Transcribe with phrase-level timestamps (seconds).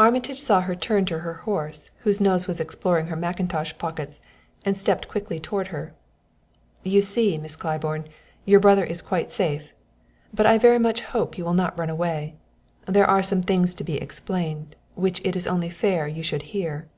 [0.00, 4.20] Armitage saw her turn to her horse, whose nose was exploring her mackintosh pockets,
[4.64, 5.94] and he stepped quickly toward her.
[6.82, 8.08] "You see, Miss Claiborne,
[8.44, 9.72] your brother is quite safe,
[10.34, 12.34] but I very much hope you will not run away.
[12.86, 16.88] There are some things to be explained which it is only fair you should hear."